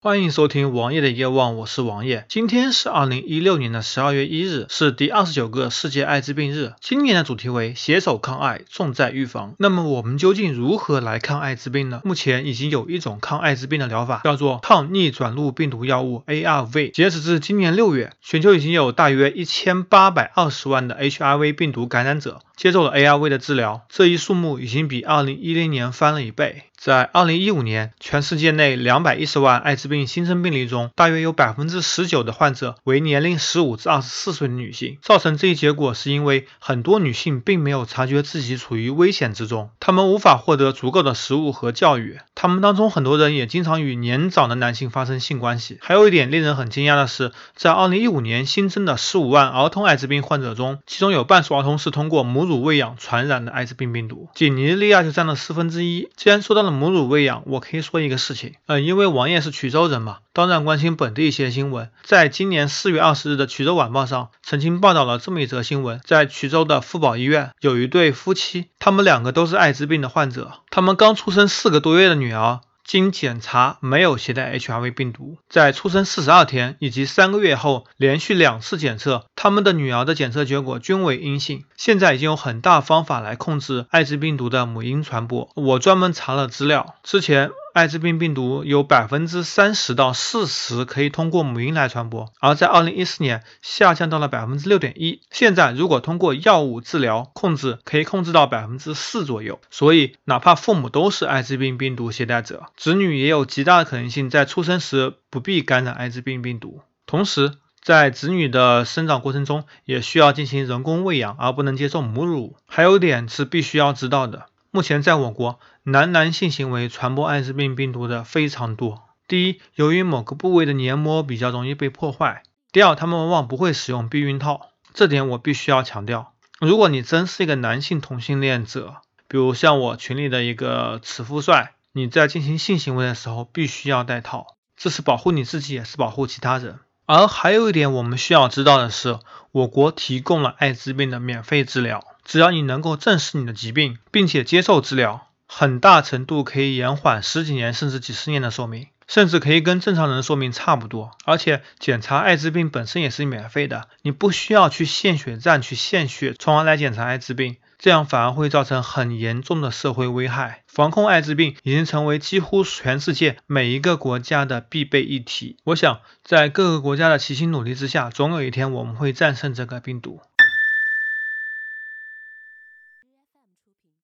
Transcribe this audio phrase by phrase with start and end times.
[0.00, 2.24] 欢迎收听王爷的夜望，我是王爷。
[2.28, 6.72] 今天是二零一六年的十二月一日，是第二十九个世界艾滋病日。
[6.80, 9.56] 今年的主题为携手抗艾，重在预防。
[9.58, 12.00] 那么我们究竟如何来抗艾滋病呢？
[12.04, 16.92] 目前已经有一种抗艾滋病的疗法，叫做抗逆转录病毒药物 ARV。
[16.92, 26.62] 截止至今年六月，全球已经有大约一千八百二十万的 HIV 病毒感染者接受了 ARV 的治疗，这一数目已经比二零一零年翻了一倍。
[26.76, 34.98] 在二零一五年，全世界内两百一十万艾滋病新增病例中，大约有百分之十九的患者为年龄十五至二十四岁的女性。
[35.02, 42.18] 造成这一结果，是因为很多女性并没有察觉自己处于危险之中，她们无法获得足够的食物和教育。
[42.36, 45.78] 她们当中很多人也经常与年长的男性发生性关系。
[45.80, 56.08] 还有一点令人很惊讶的是，在二零一五年新增的十五万儿童艾滋病患者中，其中有半数儿童是通过母乳喂养传染的艾滋病病毒，仅尼日利亚就占了四分之一。
[56.16, 56.68] 既然说到了。
[56.78, 61.88] 母乳喂养，我可以说一个事情，呃，因为王爷是衢州人嘛，当然关心本地一些新闻。
[62.02, 72.58] 在今年四月二十日的衢州晚报上，曾经报道了这么一则新闻：在衢州的妇保医院，有一对夫妻，他们两个都是艾滋病的患者，他们刚出生四个多月的女儿。
[72.84, 81.64] 经检查没有携带 HIV 病毒，在出生四十二天以及三个月后连续两次检测，他们的女儿的检测结果均为阴性。
[81.76, 85.50] 现在已经有很大方法来控制艾滋病毒的母婴传播。
[85.54, 87.50] 我专门查了资料，之前。
[87.74, 95.20] 艾滋病病毒有百分之三十到四十可以通过母婴来传播，而在二零一四年下降到了百分之六点一。
[95.30, 99.60] 现在如果通过药物治疗控制，可以控制到百分之四左右。
[99.70, 106.80] 所以，哪怕父母都是艾滋病病毒携带者，子女也有极大的可能性在出生时不必感染艾滋病病毒。
[107.06, 112.56] 同时，在子女的生长过程中，也需要进行人工喂养，而不能接受母乳。
[112.66, 114.46] 还有点是必须要知道的。
[114.78, 119.02] 目前在我国，男男性行为传播艾滋病病毒的非常多。
[119.26, 126.32] 第一，由于某个部位的黏膜比较容易被破坏；第二，他们往往不会使用避孕套，这点我必须要强调。
[126.60, 136.78] 如果你真是一个男性同性恋者，比如像我群里的一个此夫帅，你在进行性行为的时候必须要戴套，这是保护你自己，也是保护其他人。
[137.04, 139.18] 而还有一点我们需要知道的是，
[139.50, 142.04] 我国提供了艾滋病的免费治疗。
[142.28, 151.12] 只要你能够正视你的疾病，并且接受治疗，很大程度可以延缓十几年甚至几十年的寿命，甚至可以跟正常人寿命差不多。
[151.24, 157.56] 而且检查艾滋病本身也是免费的，你不需要去献血站去献血，从而来检查艾滋病。
[157.78, 160.64] 这样反而会造成很严重的社会危害。
[160.66, 165.56] 防控艾滋病已经成为几乎全世界每一个国家的必备议题。
[165.62, 170.20] 我想，在各个国家的齐心努力之下，总有一天我们会战胜这个病毒。